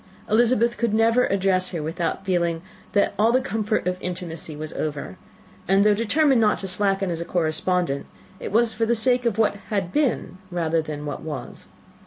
Elizabeth 0.27 0.79
could 0.79 0.95
never 0.95 1.27
address 1.27 1.69
her 1.69 1.83
without 1.83 2.25
feeling 2.25 2.63
that 2.93 3.13
all 3.19 3.31
the 3.31 3.39
comfort 3.39 3.85
of 3.85 4.01
intimacy 4.01 4.55
was 4.55 4.73
over; 4.73 5.15
and, 5.67 5.83
though 5.85 5.93
determined 5.93 6.41
not 6.41 6.57
to 6.57 6.67
slacken 6.67 7.11
as 7.11 7.21
a 7.21 7.23
correspondent, 7.23 8.07
it 8.39 8.51
was 8.51 8.73
for 8.73 8.87
the 8.87 8.95
sake 8.95 9.27
of 9.27 9.37
what 9.37 9.57
had 9.69 9.93
been 9.93 10.39
rather 10.49 10.81
than 10.81 11.05
what 11.05 11.21
was. 11.21 11.67